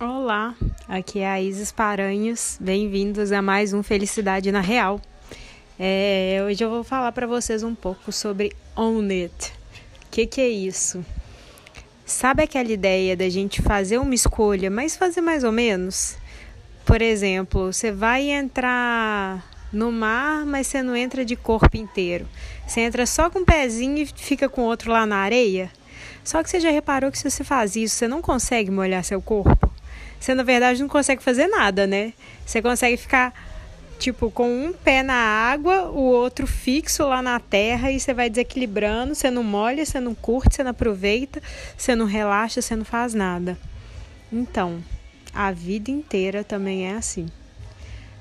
Olá, 0.00 0.54
aqui 0.86 1.18
é 1.18 1.28
a 1.28 1.42
Isis 1.42 1.72
Paranhos. 1.72 2.56
Bem-vindos 2.60 3.32
a 3.32 3.42
mais 3.42 3.72
um 3.72 3.82
Felicidade 3.82 4.52
na 4.52 4.60
Real. 4.60 5.00
É, 5.76 6.40
hoje 6.46 6.62
eu 6.62 6.70
vou 6.70 6.84
falar 6.84 7.10
para 7.10 7.26
vocês 7.26 7.64
um 7.64 7.74
pouco 7.74 8.12
sobre 8.12 8.52
Own 8.76 9.08
It. 9.10 9.52
O 10.06 10.10
que, 10.12 10.24
que 10.24 10.40
é 10.40 10.48
isso? 10.48 11.04
Sabe 12.06 12.44
aquela 12.44 12.70
ideia 12.70 13.16
da 13.16 13.28
gente 13.28 13.60
fazer 13.60 13.98
uma 13.98 14.14
escolha, 14.14 14.70
mas 14.70 14.96
fazer 14.96 15.20
mais 15.20 15.42
ou 15.42 15.50
menos? 15.50 16.16
Por 16.86 17.02
exemplo, 17.02 17.72
você 17.72 17.90
vai 17.90 18.30
entrar 18.30 19.44
no 19.72 19.90
mar, 19.90 20.46
mas 20.46 20.68
você 20.68 20.80
não 20.80 20.94
entra 20.94 21.24
de 21.24 21.34
corpo 21.34 21.76
inteiro. 21.76 22.24
Você 22.64 22.82
entra 22.82 23.04
só 23.04 23.28
com 23.28 23.40
um 23.40 23.44
pezinho 23.44 23.98
e 23.98 24.06
fica 24.06 24.48
com 24.48 24.62
o 24.62 24.66
outro 24.66 24.92
lá 24.92 25.04
na 25.04 25.16
areia. 25.16 25.72
Só 26.22 26.40
que 26.40 26.48
você 26.48 26.60
já 26.60 26.70
reparou 26.70 27.10
que 27.10 27.18
se 27.18 27.28
você 27.28 27.42
faz 27.42 27.74
isso, 27.74 27.96
você 27.96 28.06
não 28.06 28.22
consegue 28.22 28.70
molhar 28.70 29.02
seu 29.02 29.20
corpo? 29.20 29.67
Você 30.18 30.34
na 30.34 30.42
verdade 30.42 30.80
não 30.80 30.88
consegue 30.88 31.22
fazer 31.22 31.46
nada, 31.46 31.86
né? 31.86 32.12
Você 32.44 32.60
consegue 32.60 32.96
ficar 32.96 33.32
tipo 33.98 34.30
com 34.30 34.48
um 34.48 34.72
pé 34.72 35.02
na 35.02 35.14
água, 35.14 35.90
o 35.90 36.02
outro 36.02 36.46
fixo 36.46 37.04
lá 37.06 37.20
na 37.20 37.40
terra 37.40 37.90
e 37.90 37.98
você 37.98 38.14
vai 38.14 38.30
desequilibrando, 38.30 39.14
você 39.14 39.30
não 39.30 39.42
molha, 39.42 39.84
você 39.84 39.98
não 40.00 40.14
curte, 40.14 40.56
você 40.56 40.62
não 40.62 40.70
aproveita, 40.70 41.42
você 41.76 41.94
não 41.94 42.06
relaxa, 42.06 42.62
você 42.62 42.76
não 42.76 42.84
faz 42.84 43.12
nada. 43.14 43.58
Então, 44.32 44.82
a 45.34 45.50
vida 45.50 45.90
inteira 45.90 46.44
também 46.44 46.86
é 46.86 46.94
assim. 46.94 47.26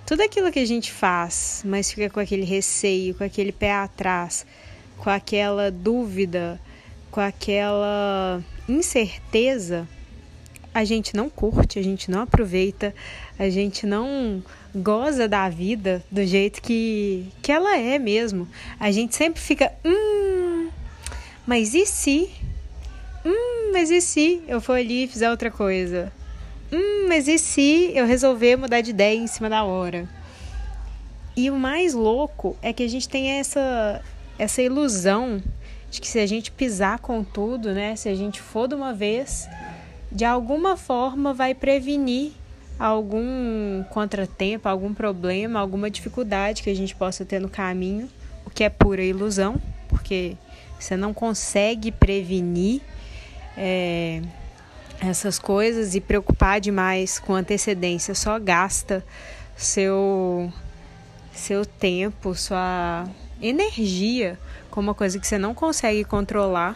Tudo 0.06 0.22
aquilo 0.22 0.52
que 0.52 0.60
a 0.60 0.66
gente 0.66 0.92
faz, 0.92 1.62
mas 1.66 1.92
fica 1.92 2.10
com 2.10 2.20
aquele 2.20 2.46
receio, 2.46 3.14
com 3.14 3.24
aquele 3.24 3.52
pé 3.52 3.74
atrás, 3.74 4.46
com 4.98 5.10
aquela 5.10 5.70
dúvida, 5.70 6.60
com 7.12 7.20
aquela 7.20 8.42
incerteza, 8.70 9.88
a 10.78 10.84
gente 10.84 11.16
não 11.16 11.28
curte, 11.28 11.80
a 11.80 11.82
gente 11.82 12.12
não 12.12 12.22
aproveita, 12.22 12.94
a 13.40 13.50
gente 13.50 13.84
não 13.88 14.44
goza 14.76 15.28
da 15.28 15.50
vida 15.50 16.04
do 16.12 16.24
jeito 16.24 16.62
que, 16.62 17.26
que 17.42 17.52
ela 17.52 17.76
é 17.76 17.98
mesmo. 17.98 18.48
A 18.80 18.92
gente 18.92 19.16
sempre 19.16 19.42
fica, 19.42 19.74
hum, 19.84 20.70
mas 21.48 21.74
e 21.74 21.84
se? 21.88 22.30
Hum, 23.26 23.72
mas 23.74 23.90
e 23.90 24.00
se 24.00 24.44
eu 24.48 24.62
for 24.62 24.74
ali 24.74 25.06
e 25.06 25.08
fizer 25.08 25.32
outra 25.32 25.50
coisa? 25.50 26.14
Hum, 26.72 27.08
mas 27.10 27.28
e 27.28 27.40
se 27.40 27.92
eu 27.96 28.06
resolver 28.06 28.56
mudar 28.56 28.82
de 28.82 28.92
ideia 28.92 29.18
em 29.18 29.26
cima 29.26 29.50
da 29.50 29.64
hora? 29.64 30.08
E 31.36 31.50
o 31.50 31.56
mais 31.56 31.96
louco 31.96 32.56
é 32.62 32.72
que 32.72 32.84
a 32.84 32.88
gente 32.88 33.10
tem 33.10 33.32
essa, 33.32 34.00
essa 34.38 34.62
ilusão 34.62 35.42
de 35.90 36.00
que 36.00 36.08
se 36.08 36.20
a 36.20 36.28
gente 36.28 36.52
pisar 36.52 37.00
com 37.00 37.24
tudo, 37.24 37.74
né? 37.74 37.96
Se 37.96 38.08
a 38.10 38.14
gente 38.14 38.40
for 38.40 38.68
de 38.68 38.76
uma 38.76 38.94
vez, 38.94 39.48
de 40.18 40.26
alguma 40.26 40.76
forma 40.76 41.32
vai 41.32 41.54
prevenir 41.54 42.32
algum 42.80 43.84
contratempo, 43.92 44.68
algum 44.68 44.92
problema, 44.92 45.60
alguma 45.60 45.92
dificuldade 45.92 46.64
que 46.64 46.72
a 46.72 46.76
gente 46.76 46.96
possa 46.96 47.24
ter 47.24 47.40
no 47.40 47.48
caminho, 47.48 48.10
o 48.44 48.50
que 48.50 48.64
é 48.64 48.70
pura 48.70 49.04
ilusão, 49.04 49.62
porque 49.88 50.36
você 50.80 50.98
não 50.98 51.14
consegue 51.14 51.92
prevenir 51.92 52.82
é, 53.56 54.24
essas 55.00 55.38
coisas 55.38 55.94
e 55.94 56.02
preocupar 56.02 56.60
demais 56.60 57.20
com 57.20 57.36
antecedência, 57.36 58.16
só 58.16 58.40
gasta 58.40 59.06
seu 59.56 60.52
seu 61.32 61.64
tempo, 61.64 62.34
sua 62.34 63.08
energia 63.40 64.40
com 64.72 64.82
uma 64.82 64.96
coisa 64.96 65.20
que 65.20 65.28
você 65.28 65.38
não 65.38 65.54
consegue 65.54 66.04
controlar 66.04 66.76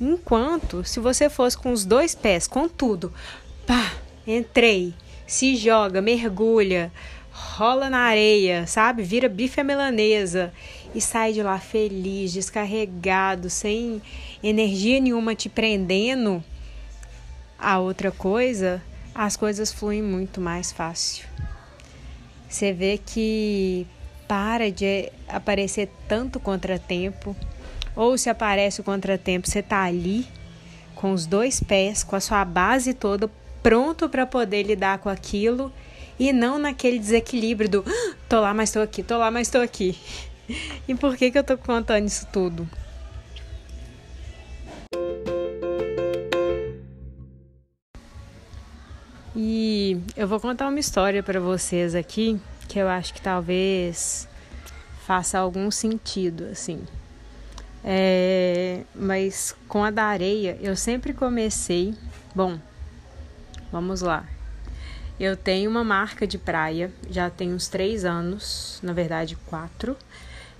Enquanto, 0.00 0.84
se 0.84 0.98
você 0.98 1.30
fosse 1.30 1.56
com 1.56 1.72
os 1.72 1.84
dois 1.84 2.14
pés, 2.14 2.46
com 2.46 2.68
tudo, 2.68 3.12
pá, 3.66 3.92
entrei, 4.26 4.92
se 5.26 5.56
joga, 5.56 6.02
mergulha, 6.02 6.92
rola 7.30 7.88
na 7.88 7.98
areia, 7.98 8.66
sabe? 8.66 9.02
Vira 9.02 9.28
bife 9.28 9.62
melanesa 9.62 10.52
e 10.94 11.00
sai 11.00 11.32
de 11.32 11.42
lá 11.42 11.58
feliz, 11.58 12.32
descarregado, 12.32 13.48
sem 13.50 14.00
energia 14.42 15.00
nenhuma 15.00 15.34
te 15.34 15.48
prendendo 15.48 16.42
a 17.58 17.78
outra 17.78 18.10
coisa, 18.10 18.82
as 19.14 19.36
coisas 19.36 19.72
fluem 19.72 20.02
muito 20.02 20.40
mais 20.40 20.70
fácil. 20.70 21.26
Você 22.48 22.72
vê 22.72 22.98
que 22.98 23.86
para 24.28 24.70
de 24.70 25.10
aparecer 25.28 25.90
tanto 26.08 26.38
contratempo 26.38 27.34
ou 27.96 28.16
se 28.18 28.28
aparece 28.28 28.80
o 28.80 28.84
contratempo, 28.84 29.48
você 29.48 29.62
tá 29.62 29.82
ali 29.82 30.26
com 30.94 31.12
os 31.12 31.26
dois 31.26 31.60
pés, 31.60 32.02
com 32.02 32.16
a 32.16 32.20
sua 32.20 32.44
base 32.44 32.94
toda 32.94 33.30
pronto 33.62 34.08
para 34.08 34.26
poder 34.26 34.62
lidar 34.62 34.98
com 34.98 35.08
aquilo 35.08 35.72
e 36.18 36.32
não 36.32 36.58
naquele 36.58 36.98
desequilíbrio 36.98 37.68
do 37.68 37.84
ah, 37.86 38.14
tô 38.28 38.40
lá, 38.40 38.52
mas 38.54 38.70
tô 38.70 38.80
aqui, 38.80 39.02
tô 39.02 39.18
lá, 39.18 39.30
mas 39.30 39.48
tô 39.48 39.58
aqui. 39.58 39.98
E 40.86 40.94
por 40.94 41.16
que 41.16 41.30
que 41.30 41.38
eu 41.38 41.42
tô 41.42 41.56
contando 41.56 42.06
isso 42.06 42.28
tudo? 42.30 42.68
E 49.34 49.98
eu 50.14 50.28
vou 50.28 50.38
contar 50.38 50.68
uma 50.68 50.78
história 50.78 51.22
para 51.22 51.40
vocês 51.40 51.94
aqui 51.94 52.38
que 52.68 52.78
eu 52.78 52.88
acho 52.88 53.14
que 53.14 53.22
talvez 53.22 54.28
faça 55.06 55.38
algum 55.38 55.70
sentido, 55.70 56.44
assim. 56.52 56.84
É, 57.86 58.80
mas 58.94 59.54
com 59.68 59.84
a 59.84 59.90
da 59.90 60.04
areia, 60.04 60.56
eu 60.62 60.74
sempre 60.74 61.12
comecei. 61.12 61.94
Bom, 62.34 62.58
vamos 63.70 64.00
lá. 64.00 64.24
Eu 65.20 65.36
tenho 65.36 65.70
uma 65.70 65.84
marca 65.84 66.26
de 66.26 66.38
praia, 66.38 66.90
já 67.10 67.28
tem 67.28 67.52
uns 67.52 67.68
três 67.68 68.04
anos, 68.04 68.80
na 68.82 68.94
verdade 68.94 69.36
quatro. 69.46 69.94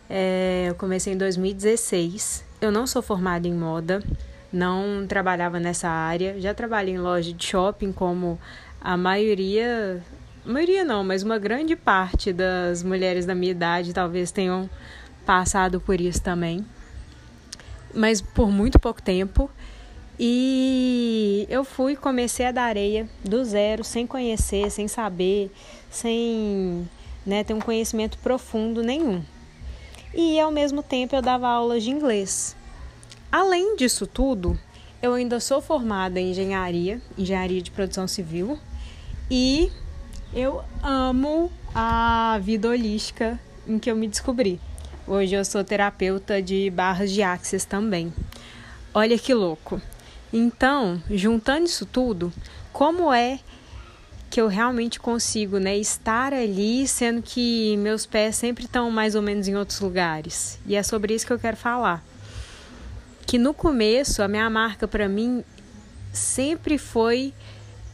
É, 0.08 0.66
eu 0.68 0.74
comecei 0.74 1.14
em 1.14 1.16
2016. 1.16 2.44
Eu 2.60 2.70
não 2.70 2.86
sou 2.86 3.00
formada 3.00 3.48
em 3.48 3.54
moda, 3.54 4.02
não 4.52 5.06
trabalhava 5.08 5.58
nessa 5.58 5.88
área. 5.88 6.38
Já 6.38 6.52
trabalhei 6.52 6.94
em 6.94 6.98
loja 6.98 7.32
de 7.32 7.44
shopping, 7.44 7.90
como 7.90 8.38
a 8.80 8.98
maioria, 8.98 10.02
maioria 10.44 10.84
não, 10.84 11.02
mas 11.02 11.22
uma 11.22 11.38
grande 11.38 11.74
parte 11.74 12.34
das 12.34 12.82
mulheres 12.82 13.24
da 13.24 13.34
minha 13.34 13.50
idade 13.50 13.94
talvez 13.94 14.30
tenham 14.30 14.68
passado 15.24 15.80
por 15.80 15.98
isso 16.00 16.20
também 16.22 16.64
mas 17.94 18.20
por 18.20 18.50
muito 18.50 18.78
pouco 18.78 19.02
tempo. 19.02 19.50
E 20.18 21.46
eu 21.50 21.64
fui, 21.64 21.96
comecei 21.96 22.46
a 22.46 22.52
dar 22.52 22.64
areia 22.64 23.08
do 23.24 23.44
zero, 23.44 23.82
sem 23.82 24.06
conhecer, 24.06 24.70
sem 24.70 24.86
saber, 24.86 25.50
sem 25.90 26.88
né, 27.26 27.42
ter 27.42 27.54
um 27.54 27.60
conhecimento 27.60 28.18
profundo 28.18 28.82
nenhum. 28.82 29.22
E 30.14 30.38
ao 30.38 30.52
mesmo 30.52 30.82
tempo 30.82 31.16
eu 31.16 31.22
dava 31.22 31.48
aulas 31.48 31.82
de 31.82 31.90
inglês. 31.90 32.56
Além 33.30 33.74
disso 33.76 34.06
tudo, 34.06 34.56
eu 35.02 35.14
ainda 35.14 35.40
sou 35.40 35.60
formada 35.60 36.20
em 36.20 36.30
engenharia, 36.30 37.02
engenharia 37.18 37.60
de 37.60 37.72
produção 37.72 38.06
civil, 38.06 38.56
e 39.28 39.72
eu 40.32 40.62
amo 40.82 41.50
a 41.74 42.38
vida 42.40 42.68
holística 42.68 43.40
em 43.66 43.78
que 43.78 43.90
eu 43.90 43.96
me 43.96 44.06
descobri. 44.06 44.60
Hoje 45.06 45.34
eu 45.34 45.44
sou 45.44 45.62
terapeuta 45.62 46.40
de 46.40 46.70
barras 46.70 47.10
de 47.10 47.22
axis 47.22 47.66
também. 47.66 48.10
Olha 48.94 49.18
que 49.18 49.34
louco. 49.34 49.78
Então, 50.32 51.02
juntando 51.10 51.66
isso 51.66 51.84
tudo, 51.84 52.32
como 52.72 53.12
é 53.12 53.38
que 54.30 54.40
eu 54.40 54.48
realmente 54.48 54.98
consigo, 54.98 55.58
né, 55.58 55.76
estar 55.76 56.32
ali, 56.32 56.88
sendo 56.88 57.20
que 57.20 57.76
meus 57.76 58.06
pés 58.06 58.36
sempre 58.36 58.64
estão 58.64 58.90
mais 58.90 59.14
ou 59.14 59.20
menos 59.20 59.46
em 59.46 59.54
outros 59.54 59.78
lugares? 59.78 60.58
E 60.66 60.74
é 60.74 60.82
sobre 60.82 61.14
isso 61.14 61.26
que 61.26 61.34
eu 61.34 61.38
quero 61.38 61.56
falar. 61.58 62.02
Que 63.26 63.36
no 63.36 63.52
começo 63.52 64.22
a 64.22 64.28
minha 64.28 64.48
marca 64.48 64.88
para 64.88 65.06
mim 65.06 65.44
sempre 66.14 66.78
foi 66.78 67.34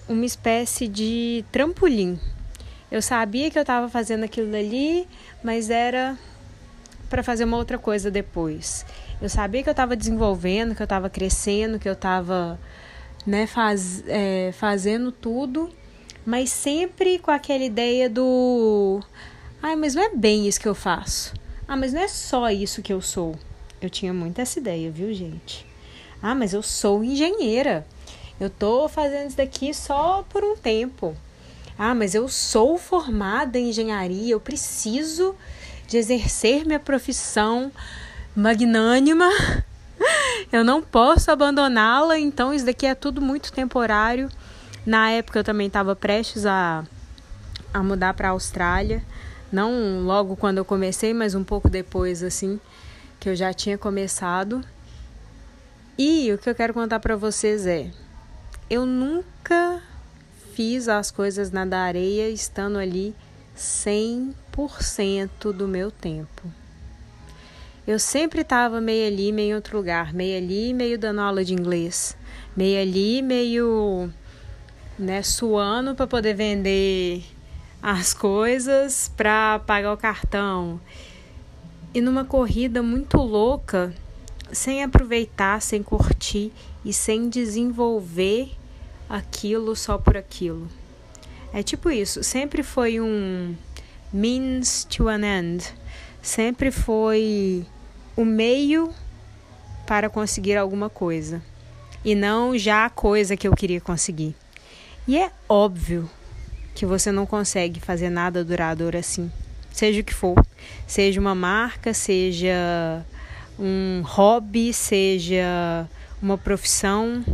uma 0.08 0.24
espécie 0.24 0.86
de 0.86 1.44
trampolim. 1.50 2.20
Eu 2.88 3.02
sabia 3.02 3.50
que 3.50 3.58
eu 3.58 3.62
estava 3.62 3.88
fazendo 3.88 4.22
aquilo 4.22 4.54
ali, 4.54 5.08
mas 5.42 5.70
era 5.70 6.16
para 7.10 7.22
fazer 7.22 7.44
uma 7.44 7.56
outra 7.56 7.76
coisa 7.76 8.10
depois. 8.10 8.86
Eu 9.20 9.28
sabia 9.28 9.62
que 9.62 9.68
eu 9.68 9.72
estava 9.72 9.96
desenvolvendo, 9.96 10.74
que 10.74 10.80
eu 10.80 10.84
estava 10.84 11.10
crescendo, 11.10 11.78
que 11.78 11.88
eu 11.88 11.92
estava 11.92 12.58
né, 13.26 13.46
faz, 13.46 14.02
é, 14.06 14.52
fazendo 14.52 15.12
tudo, 15.12 15.68
mas 16.24 16.50
sempre 16.50 17.18
com 17.18 17.30
aquela 17.30 17.64
ideia 17.64 18.08
do. 18.08 19.02
Ah, 19.60 19.76
mas 19.76 19.94
não 19.94 20.02
é 20.02 20.14
bem 20.14 20.46
isso 20.46 20.60
que 20.60 20.68
eu 20.68 20.74
faço. 20.74 21.34
Ah, 21.68 21.76
mas 21.76 21.92
não 21.92 22.00
é 22.00 22.08
só 22.08 22.48
isso 22.48 22.80
que 22.80 22.92
eu 22.92 23.02
sou. 23.02 23.34
Eu 23.82 23.90
tinha 23.90 24.14
muito 24.14 24.40
essa 24.40 24.58
ideia, 24.58 24.90
viu, 24.90 25.12
gente? 25.12 25.66
Ah, 26.22 26.34
mas 26.34 26.54
eu 26.54 26.62
sou 26.62 27.02
engenheira. 27.02 27.86
Eu 28.38 28.48
tô 28.48 28.88
fazendo 28.88 29.28
isso 29.28 29.36
daqui 29.36 29.74
só 29.74 30.24
por 30.28 30.42
um 30.42 30.56
tempo. 30.56 31.14
Ah, 31.76 31.94
mas 31.94 32.14
eu 32.14 32.28
sou 32.28 32.78
formada 32.78 33.58
em 33.58 33.70
engenharia, 33.70 34.32
eu 34.32 34.40
preciso 34.40 35.34
de 35.90 35.98
exercer 35.98 36.64
minha 36.64 36.78
profissão 36.78 37.72
magnânima. 38.34 39.28
Eu 40.52 40.64
não 40.64 40.80
posso 40.80 41.32
abandoná-la, 41.32 42.16
então 42.16 42.54
isso 42.54 42.64
daqui 42.64 42.86
é 42.86 42.94
tudo 42.94 43.20
muito 43.20 43.52
temporário. 43.52 44.30
Na 44.86 45.10
época 45.10 45.40
eu 45.40 45.44
também 45.44 45.66
estava 45.66 45.96
prestes 45.96 46.46
a, 46.46 46.84
a 47.74 47.82
mudar 47.82 48.14
para 48.14 48.28
a 48.28 48.30
Austrália. 48.30 49.02
Não 49.50 50.02
logo 50.04 50.36
quando 50.36 50.58
eu 50.58 50.64
comecei, 50.64 51.12
mas 51.12 51.34
um 51.34 51.42
pouco 51.42 51.68
depois, 51.68 52.22
assim, 52.22 52.60
que 53.18 53.28
eu 53.28 53.34
já 53.34 53.52
tinha 53.52 53.76
começado. 53.76 54.64
E 55.98 56.32
o 56.32 56.38
que 56.38 56.48
eu 56.48 56.54
quero 56.54 56.72
contar 56.72 57.00
para 57.00 57.16
vocês 57.16 57.66
é: 57.66 57.90
eu 58.70 58.86
nunca 58.86 59.82
fiz 60.54 60.88
as 60.88 61.10
coisas 61.10 61.50
na 61.50 61.64
da 61.64 61.80
areia 61.80 62.30
estando 62.30 62.78
ali 62.78 63.12
100% 63.60 65.52
do 65.52 65.68
meu 65.68 65.90
tempo. 65.90 66.50
Eu 67.86 67.98
sempre 67.98 68.40
estava 68.40 68.80
meio 68.80 69.06
ali, 69.06 69.32
meio 69.32 69.50
em 69.50 69.54
outro 69.54 69.76
lugar, 69.76 70.14
meio 70.14 70.38
ali, 70.38 70.72
meio 70.72 70.98
dando 70.98 71.20
aula 71.20 71.44
de 71.44 71.52
inglês, 71.52 72.16
meio 72.56 72.80
ali, 72.80 73.20
meio 73.20 74.10
né, 74.98 75.22
suando 75.22 75.94
para 75.94 76.06
poder 76.06 76.34
vender 76.34 77.22
as 77.82 78.14
coisas 78.14 79.12
para 79.14 79.58
pagar 79.60 79.92
o 79.92 79.96
cartão. 79.96 80.80
E 81.92 82.00
numa 82.00 82.24
corrida 82.24 82.82
muito 82.82 83.18
louca, 83.18 83.92
sem 84.50 84.82
aproveitar, 84.82 85.60
sem 85.60 85.82
curtir 85.82 86.50
e 86.82 86.94
sem 86.94 87.28
desenvolver 87.28 88.52
aquilo 89.08 89.76
só 89.76 89.98
por 89.98 90.16
aquilo. 90.16 90.79
É 91.52 91.62
tipo 91.62 91.90
isso, 91.90 92.22
sempre 92.22 92.62
foi 92.62 93.00
um 93.00 93.54
means 94.12 94.84
to 94.84 95.08
an 95.08 95.22
end. 95.22 95.64
Sempre 96.22 96.70
foi 96.70 97.66
o 98.16 98.24
meio 98.24 98.92
para 99.86 100.08
conseguir 100.10 100.56
alguma 100.56 100.90
coisa 100.90 101.42
e 102.04 102.14
não 102.14 102.56
já 102.56 102.86
a 102.86 102.90
coisa 102.90 103.36
que 103.36 103.48
eu 103.48 103.54
queria 103.54 103.80
conseguir. 103.80 104.34
E 105.08 105.18
é 105.18 105.30
óbvio 105.48 106.08
que 106.74 106.86
você 106.86 107.10
não 107.10 107.26
consegue 107.26 107.80
fazer 107.80 108.10
nada 108.10 108.44
duradouro 108.44 108.96
assim, 108.96 109.30
seja 109.72 110.00
o 110.00 110.04
que 110.04 110.14
for, 110.14 110.36
seja 110.86 111.20
uma 111.20 111.34
marca, 111.34 111.92
seja 111.92 113.04
um 113.58 114.02
hobby, 114.04 114.72
seja 114.72 115.86
uma 116.22 116.38
profissão, 116.38 117.24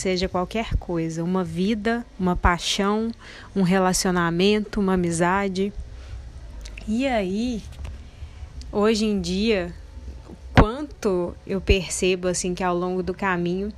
seja 0.00 0.30
qualquer 0.30 0.76
coisa, 0.76 1.22
uma 1.22 1.44
vida, 1.44 2.06
uma 2.18 2.34
paixão, 2.34 3.12
um 3.54 3.60
relacionamento, 3.60 4.80
uma 4.80 4.94
amizade. 4.94 5.70
E 6.88 7.06
aí, 7.06 7.62
hoje 8.72 9.04
em 9.04 9.20
dia, 9.20 9.74
quanto 10.54 11.36
eu 11.46 11.60
percebo 11.60 12.28
assim 12.28 12.54
que 12.54 12.64
ao 12.64 12.74
longo 12.74 13.02
do 13.02 13.12
caminho, 13.12 13.70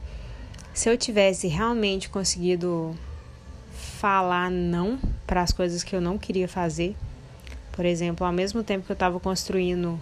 se 0.72 0.88
eu 0.88 0.96
tivesse 0.96 1.48
realmente 1.48 2.08
conseguido 2.08 2.96
falar 3.72 4.48
não 4.48 5.00
para 5.26 5.42
as 5.42 5.50
coisas 5.50 5.82
que 5.82 5.94
eu 5.94 6.00
não 6.00 6.16
queria 6.18 6.46
fazer, 6.46 6.94
por 7.72 7.84
exemplo, 7.84 8.24
ao 8.24 8.32
mesmo 8.32 8.62
tempo 8.62 8.86
que 8.86 8.92
eu 8.92 8.94
estava 8.94 9.18
construindo 9.18 9.98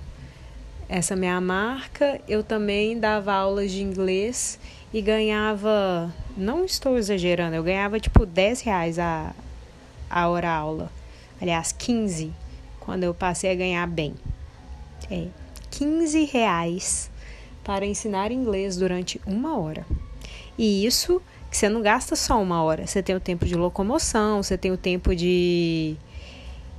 essa 0.90 1.14
minha 1.14 1.40
marca, 1.40 2.20
eu 2.26 2.42
também 2.42 2.98
dava 2.98 3.32
aulas 3.32 3.70
de 3.70 3.80
inglês 3.80 4.58
e 4.92 5.00
ganhava, 5.00 6.12
não 6.36 6.64
estou 6.64 6.98
exagerando, 6.98 7.54
eu 7.54 7.62
ganhava 7.62 8.00
tipo 8.00 8.26
10 8.26 8.60
reais 8.62 8.98
a, 8.98 9.32
a 10.10 10.28
hora 10.28 10.50
aula. 10.50 10.90
Aliás, 11.40 11.70
15, 11.70 12.32
quando 12.80 13.04
eu 13.04 13.14
passei 13.14 13.52
a 13.52 13.54
ganhar 13.54 13.86
bem. 13.86 14.16
É, 15.08 15.28
15 15.70 16.24
reais 16.24 17.08
para 17.62 17.86
ensinar 17.86 18.32
inglês 18.32 18.76
durante 18.76 19.20
uma 19.24 19.56
hora. 19.56 19.86
E 20.58 20.84
isso 20.84 21.22
que 21.48 21.56
você 21.56 21.68
não 21.68 21.82
gasta 21.82 22.16
só 22.16 22.42
uma 22.42 22.64
hora, 22.64 22.84
você 22.84 23.00
tem 23.00 23.14
o 23.14 23.20
tempo 23.20 23.46
de 23.46 23.54
locomoção, 23.54 24.42
você 24.42 24.58
tem 24.58 24.72
o 24.72 24.76
tempo 24.76 25.14
de 25.14 25.96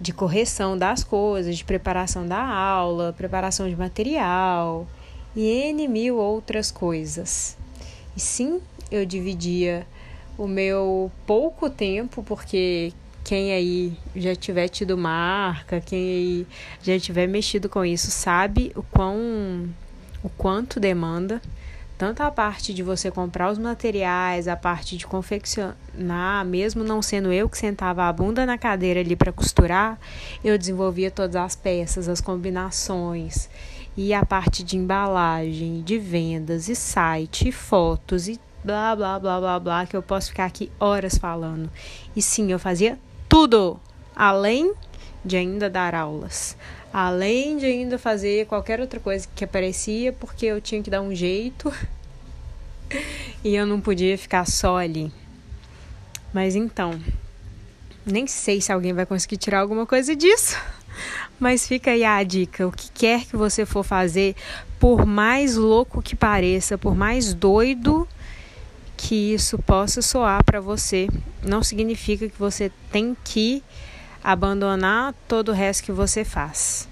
de 0.01 0.11
correção 0.11 0.75
das 0.75 1.03
coisas, 1.03 1.55
de 1.55 1.63
preparação 1.63 2.25
da 2.25 2.43
aula, 2.43 3.13
preparação 3.15 3.69
de 3.69 3.75
material 3.75 4.87
e 5.35 5.47
N 5.47 5.87
mil 5.87 6.17
outras 6.17 6.71
coisas. 6.71 7.55
E 8.17 8.19
sim, 8.19 8.59
eu 8.89 9.05
dividia 9.05 9.85
o 10.37 10.47
meu 10.47 11.11
pouco 11.27 11.69
tempo, 11.69 12.23
porque 12.23 12.91
quem 13.23 13.53
aí 13.53 13.93
já 14.15 14.35
tiver 14.35 14.67
tido 14.69 14.97
marca, 14.97 15.79
quem 15.79 15.99
aí 15.99 16.47
já 16.81 16.99
tiver 16.99 17.27
mexido 17.27 17.69
com 17.69 17.85
isso, 17.85 18.09
sabe 18.09 18.71
o 18.75 18.81
quão 18.81 19.69
o 20.23 20.29
quanto 20.29 20.79
demanda 20.79 21.39
tanto 22.01 22.23
a 22.23 22.31
parte 22.31 22.73
de 22.73 22.81
você 22.81 23.11
comprar 23.11 23.51
os 23.51 23.59
materiais, 23.59 24.47
a 24.47 24.55
parte 24.55 24.97
de 24.97 25.05
confeccionar, 25.05 26.43
mesmo 26.43 26.83
não 26.83 26.99
sendo 26.99 27.31
eu 27.31 27.47
que 27.47 27.55
sentava 27.55 28.05
a 28.05 28.11
bunda 28.11 28.43
na 28.43 28.57
cadeira 28.57 29.01
ali 29.01 29.15
para 29.15 29.31
costurar, 29.31 29.99
eu 30.43 30.57
desenvolvia 30.57 31.11
todas 31.11 31.35
as 31.35 31.55
peças, 31.55 32.09
as 32.09 32.19
combinações 32.19 33.47
e 33.95 34.15
a 34.15 34.25
parte 34.25 34.63
de 34.63 34.77
embalagem, 34.77 35.83
de 35.83 35.99
vendas 35.99 36.69
e 36.69 36.75
site, 36.75 37.49
e 37.49 37.51
fotos 37.51 38.27
e 38.27 38.39
blá 38.63 38.95
blá 38.95 39.19
blá 39.19 39.39
blá 39.39 39.59
blá 39.59 39.85
que 39.85 39.95
eu 39.95 40.01
posso 40.01 40.29
ficar 40.29 40.45
aqui 40.45 40.71
horas 40.79 41.19
falando. 41.19 41.69
E 42.15 42.21
sim, 42.23 42.51
eu 42.51 42.57
fazia 42.57 42.97
tudo, 43.29 43.79
além 44.15 44.73
de 45.23 45.37
ainda 45.37 45.69
dar 45.69 45.93
aulas 45.93 46.57
além 46.93 47.57
de 47.57 47.65
ainda 47.65 47.97
fazer 47.97 48.45
qualquer 48.47 48.79
outra 48.79 48.99
coisa 48.99 49.27
que 49.35 49.43
aparecia, 49.43 50.11
porque 50.13 50.45
eu 50.45 50.59
tinha 50.59 50.81
que 50.81 50.89
dar 50.89 51.01
um 51.01 51.13
jeito 51.13 51.73
e 53.43 53.55
eu 53.55 53.65
não 53.65 53.79
podia 53.79 54.17
ficar 54.17 54.45
só 54.45 54.77
ali. 54.77 55.11
Mas 56.33 56.55
então, 56.55 56.99
nem 58.05 58.27
sei 58.27 58.61
se 58.61 58.71
alguém 58.71 58.93
vai 58.93 59.05
conseguir 59.05 59.37
tirar 59.37 59.59
alguma 59.59 59.85
coisa 59.85 60.15
disso. 60.15 60.57
Mas 61.39 61.67
fica 61.67 61.91
aí 61.91 62.03
a 62.03 62.21
dica: 62.23 62.67
o 62.67 62.71
que 62.71 62.91
quer 62.91 63.25
que 63.25 63.35
você 63.35 63.65
for 63.65 63.83
fazer, 63.83 64.35
por 64.79 65.05
mais 65.05 65.55
louco 65.55 66.01
que 66.01 66.15
pareça, 66.15 66.77
por 66.77 66.95
mais 66.95 67.33
doido 67.33 68.07
que 68.97 69.33
isso 69.33 69.57
possa 69.57 70.01
soar 70.01 70.43
para 70.43 70.61
você, 70.61 71.07
não 71.41 71.63
significa 71.63 72.29
que 72.29 72.37
você 72.37 72.71
tem 72.91 73.17
que 73.23 73.63
abandonar 74.23 75.13
todo 75.27 75.49
o 75.49 75.53
resto 75.53 75.83
que 75.83 75.91
você 75.91 76.23
faz. 76.23 76.87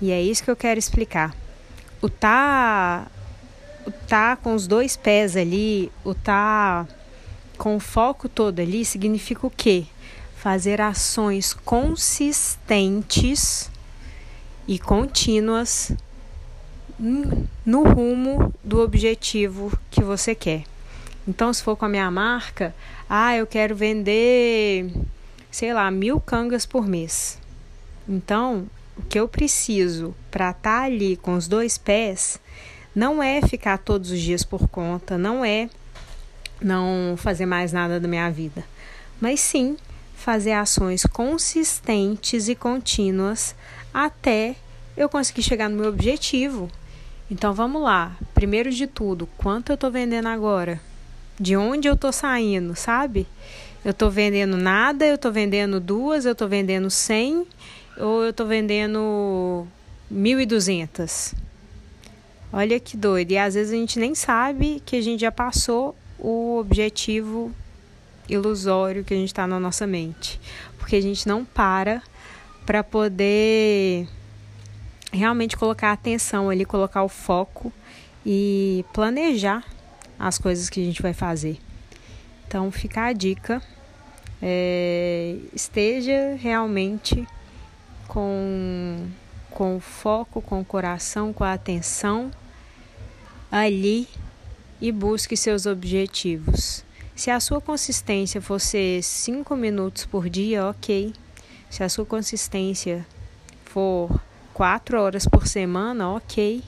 E 0.00 0.10
é 0.10 0.20
isso 0.22 0.44
que 0.44 0.50
eu 0.50 0.56
quero 0.56 0.78
explicar. 0.78 1.34
O 2.00 2.08
tá, 2.08 3.08
o 3.86 3.90
tá 3.90 4.36
com 4.36 4.54
os 4.54 4.66
dois 4.66 4.96
pés 4.96 5.36
ali, 5.36 5.90
o 6.04 6.14
tá 6.14 6.86
com 7.56 7.76
o 7.76 7.80
foco 7.80 8.28
todo 8.28 8.60
ali, 8.60 8.84
significa 8.84 9.46
o 9.46 9.50
quê? 9.50 9.86
Fazer 10.36 10.80
ações 10.80 11.52
consistentes 11.52 12.48
e 14.68 14.78
contínuas 14.78 15.92
no 16.98 17.82
rumo 17.82 18.54
do 18.62 18.80
objetivo 18.80 19.76
que 19.90 20.02
você 20.02 20.34
quer. 20.34 20.64
Então, 21.26 21.52
se 21.52 21.62
for 21.62 21.76
com 21.76 21.84
a 21.84 21.88
minha 21.88 22.10
marca, 22.10 22.74
ah, 23.08 23.36
eu 23.36 23.46
quero 23.46 23.76
vender 23.76 24.90
sei 25.50 25.72
lá, 25.72 25.90
mil 25.90 26.20
cangas 26.20 26.66
por 26.66 26.86
mês. 26.86 27.38
Então, 28.08 28.66
o 28.96 29.02
que 29.02 29.18
eu 29.18 29.28
preciso 29.28 30.14
para 30.30 30.50
estar 30.50 30.80
tá 30.80 30.82
ali 30.82 31.16
com 31.16 31.34
os 31.34 31.46
dois 31.46 31.78
pés 31.78 32.40
não 32.94 33.22
é 33.22 33.40
ficar 33.40 33.78
todos 33.78 34.10
os 34.10 34.20
dias 34.20 34.42
por 34.42 34.68
conta, 34.68 35.16
não 35.16 35.44
é 35.44 35.68
não 36.60 37.14
fazer 37.16 37.46
mais 37.46 37.72
nada 37.72 38.00
da 38.00 38.08
minha 38.08 38.28
vida, 38.30 38.64
mas 39.20 39.38
sim 39.40 39.76
fazer 40.16 40.52
ações 40.52 41.04
consistentes 41.06 42.48
e 42.48 42.54
contínuas 42.56 43.54
até 43.94 44.56
eu 44.96 45.08
conseguir 45.08 45.42
chegar 45.42 45.68
no 45.68 45.76
meu 45.76 45.88
objetivo. 45.88 46.68
Então 47.30 47.54
vamos 47.54 47.82
lá. 47.82 48.16
Primeiro 48.34 48.70
de 48.70 48.86
tudo, 48.86 49.28
quanto 49.38 49.70
eu 49.70 49.74
estou 49.74 49.90
vendendo 49.90 50.26
agora? 50.26 50.80
De 51.38 51.56
onde 51.56 51.86
eu 51.86 51.94
estou 51.94 52.12
saindo, 52.12 52.74
sabe? 52.74 53.28
Eu 53.84 53.92
estou 53.92 54.10
vendendo 54.10 54.56
nada, 54.56 55.06
eu 55.06 55.14
estou 55.14 55.32
vendendo 55.32 55.80
duas, 55.80 56.24
eu 56.24 56.32
estou 56.32 56.48
vendendo 56.48 56.90
cem, 56.90 57.46
ou 57.96 58.24
eu 58.24 58.30
estou 58.30 58.46
vendendo 58.46 59.66
mil 60.10 60.40
e 60.40 60.46
duzentas. 60.46 61.34
Olha 62.52 62.80
que 62.80 62.96
doido. 62.96 63.32
E 63.32 63.38
às 63.38 63.54
vezes 63.54 63.72
a 63.72 63.76
gente 63.76 63.98
nem 63.98 64.14
sabe 64.14 64.82
que 64.84 64.96
a 64.96 65.00
gente 65.00 65.20
já 65.20 65.30
passou 65.30 65.94
o 66.18 66.58
objetivo 66.58 67.52
ilusório 68.28 69.04
que 69.04 69.14
a 69.14 69.16
gente 69.16 69.28
está 69.28 69.46
na 69.46 69.60
nossa 69.60 69.86
mente. 69.86 70.40
Porque 70.78 70.96
a 70.96 71.02
gente 71.02 71.26
não 71.26 71.44
para 71.44 72.02
para 72.66 72.84
poder 72.84 74.06
realmente 75.10 75.56
colocar 75.56 75.92
atenção 75.92 76.50
ali, 76.50 76.66
colocar 76.66 77.02
o 77.02 77.08
foco 77.08 77.72
e 78.26 78.84
planejar 78.92 79.64
as 80.18 80.36
coisas 80.36 80.68
que 80.68 80.80
a 80.80 80.84
gente 80.84 81.00
vai 81.00 81.14
fazer. 81.14 81.58
Então 82.48 82.72
fica 82.72 83.04
a 83.04 83.12
dica, 83.12 83.60
é, 84.40 85.36
esteja 85.52 86.34
realmente 86.40 87.28
com, 88.06 89.06
com 89.50 89.78
foco, 89.78 90.40
com 90.40 90.64
coração, 90.64 91.30
com 91.30 91.44
atenção 91.44 92.30
ali 93.52 94.08
e 94.80 94.90
busque 94.90 95.36
seus 95.36 95.66
objetivos. 95.66 96.82
Se 97.14 97.30
a 97.30 97.38
sua 97.38 97.60
consistência 97.60 98.40
fosse 98.40 99.02
5 99.02 99.54
minutos 99.54 100.06
por 100.06 100.30
dia, 100.30 100.64
ok. 100.68 101.12
Se 101.68 101.84
a 101.84 101.88
sua 101.90 102.06
consistência 102.06 103.06
for 103.66 104.18
4 104.54 104.98
horas 104.98 105.26
por 105.26 105.46
semana, 105.46 106.08
ok. 106.08 106.62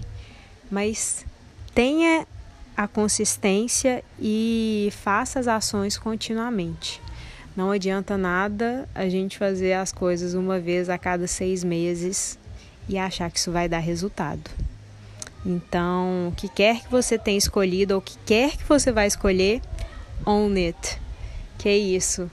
Mas 0.70 1.24
tenha 1.74 2.26
a 2.80 2.88
consistência 2.88 4.02
e 4.18 4.88
faça 5.02 5.38
as 5.38 5.46
ações 5.46 5.98
continuamente. 5.98 6.98
Não 7.54 7.70
adianta 7.70 8.16
nada 8.16 8.88
a 8.94 9.06
gente 9.06 9.36
fazer 9.36 9.74
as 9.74 9.92
coisas 9.92 10.32
uma 10.32 10.58
vez 10.58 10.88
a 10.88 10.96
cada 10.96 11.26
seis 11.26 11.62
meses 11.62 12.38
e 12.88 12.96
achar 12.96 13.30
que 13.30 13.38
isso 13.38 13.52
vai 13.52 13.68
dar 13.68 13.80
resultado. 13.80 14.50
Então, 15.44 16.28
o 16.28 16.32
que 16.34 16.48
quer 16.48 16.80
que 16.80 16.90
você 16.90 17.18
tenha 17.18 17.36
escolhido 17.36 17.92
ou 17.92 18.00
o 18.00 18.02
que 18.02 18.16
quer 18.24 18.56
que 18.56 18.64
você 18.64 18.90
vai 18.90 19.06
escolher, 19.06 19.60
own 20.24 20.54
it. 20.54 20.98
Que 21.58 21.68
é 21.68 21.76
isso. 21.76 22.30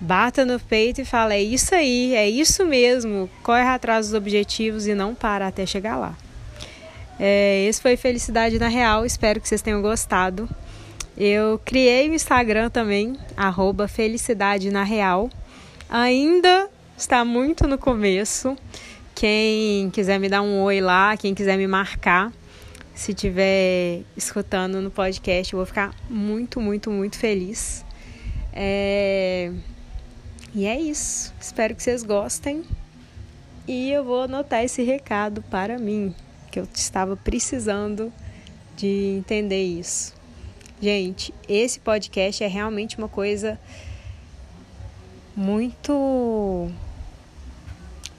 Bata 0.00 0.46
no 0.46 0.58
peito 0.58 1.02
e 1.02 1.04
fala: 1.04 1.34
é 1.34 1.42
isso 1.42 1.74
aí, 1.74 2.14
é 2.14 2.26
isso 2.26 2.64
mesmo. 2.64 3.28
Corre 3.42 3.68
atrás 3.68 4.06
dos 4.06 4.14
objetivos 4.14 4.86
e 4.86 4.94
não 4.94 5.14
para 5.14 5.46
até 5.46 5.66
chegar 5.66 5.98
lá. 5.98 6.16
É, 7.18 7.64
esse 7.66 7.80
foi 7.80 7.96
Felicidade 7.96 8.58
na 8.58 8.68
Real. 8.68 9.04
Espero 9.04 9.40
que 9.40 9.48
vocês 9.48 9.62
tenham 9.62 9.80
gostado. 9.80 10.48
Eu 11.16 11.60
criei 11.64 12.08
o 12.08 12.14
Instagram 12.14 12.70
também, 12.70 13.16
arroba 13.36 13.86
Felicidade 13.86 14.70
na 14.70 14.82
Real. 14.82 15.30
Ainda 15.88 16.68
está 16.96 17.24
muito 17.24 17.68
no 17.68 17.78
começo. 17.78 18.56
Quem 19.14 19.90
quiser 19.90 20.18
me 20.18 20.28
dar 20.28 20.42
um 20.42 20.62
oi 20.62 20.80
lá, 20.80 21.16
quem 21.16 21.34
quiser 21.34 21.56
me 21.56 21.68
marcar, 21.68 22.32
se 22.94 23.12
estiver 23.12 24.02
escutando 24.16 24.80
no 24.80 24.90
podcast, 24.90 25.52
eu 25.52 25.58
vou 25.58 25.66
ficar 25.66 25.94
muito, 26.10 26.60
muito, 26.60 26.90
muito 26.90 27.16
feliz. 27.16 27.84
É... 28.52 29.52
E 30.52 30.66
é 30.66 30.80
isso. 30.80 31.32
Espero 31.40 31.74
que 31.74 31.82
vocês 31.82 32.02
gostem. 32.02 32.64
E 33.66 33.90
eu 33.90 34.04
vou 34.04 34.22
anotar 34.22 34.62
esse 34.62 34.82
recado 34.82 35.42
para 35.42 35.78
mim, 35.78 36.14
que 36.54 36.60
eu 36.60 36.68
estava 36.72 37.16
precisando 37.16 38.12
de 38.76 39.16
entender 39.18 39.64
isso. 39.64 40.14
Gente, 40.80 41.34
esse 41.48 41.80
podcast 41.80 42.44
é 42.44 42.46
realmente 42.46 42.96
uma 42.96 43.08
coisa 43.08 43.58
muito 45.34 46.70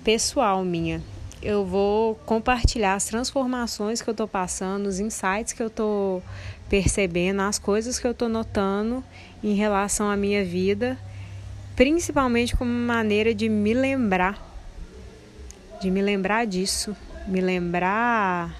pessoal 0.03 0.65
minha. 0.65 1.01
Eu 1.41 1.65
vou 1.65 2.15
compartilhar 2.25 2.95
as 2.95 3.05
transformações 3.05 4.01
que 4.01 4.09
eu 4.09 4.11
estou 4.11 4.27
passando, 4.27 4.87
os 4.87 4.99
insights 4.99 5.53
que 5.53 5.63
eu 5.63 5.67
estou 5.67 6.21
percebendo, 6.67 7.41
as 7.41 7.57
coisas 7.57 7.97
que 7.97 8.05
eu 8.05 8.11
estou 8.11 8.27
notando 8.27 9.01
em 9.41 9.53
relação 9.53 10.09
à 10.09 10.17
minha 10.17 10.43
vida, 10.43 10.97
principalmente 11.73 12.53
como 12.53 12.69
maneira 12.69 13.33
de 13.33 13.47
me 13.47 13.73
lembrar, 13.73 14.43
de 15.79 15.89
me 15.89 16.01
lembrar 16.01 16.45
disso, 16.45 16.93
me 17.27 17.41
lembrar 17.41 18.55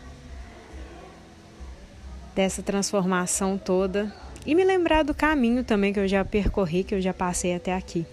dessa 2.36 2.62
transformação 2.62 3.58
toda 3.58 4.14
e 4.46 4.54
me 4.54 4.64
lembrar 4.64 5.04
do 5.04 5.14
caminho 5.14 5.64
também 5.64 5.94
que 5.94 6.00
eu 6.00 6.08
já 6.08 6.24
percorri, 6.24 6.84
que 6.84 6.94
eu 6.94 7.02
já 7.02 7.14
passei 7.14 7.56
até 7.56 7.74
aqui. 7.74 8.06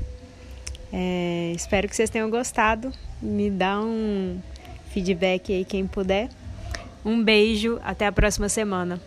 É, 0.92 1.52
espero 1.54 1.88
que 1.88 1.96
vocês 1.96 2.10
tenham 2.10 2.30
gostado. 2.30 2.92
Me 3.20 3.50
dá 3.50 3.80
um 3.80 4.38
feedback 4.90 5.52
aí 5.52 5.64
quem 5.64 5.86
puder. 5.86 6.28
Um 7.04 7.22
beijo, 7.22 7.80
até 7.82 8.06
a 8.06 8.12
próxima 8.12 8.48
semana. 8.48 9.00